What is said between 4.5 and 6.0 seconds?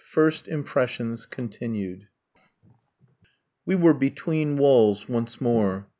walls once more.